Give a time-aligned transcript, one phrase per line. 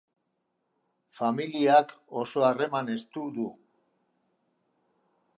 [1.17, 1.91] Familiak
[2.21, 3.45] oso harreman estu du.